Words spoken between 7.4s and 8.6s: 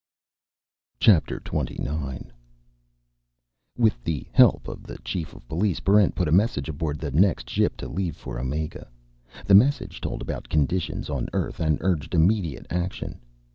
ship to leave for